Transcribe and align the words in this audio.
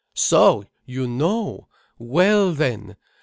"So! 0.15 0.63
you 0.83 1.05
know! 1.07 1.67
Well, 1.99 2.53
then! 2.53 2.95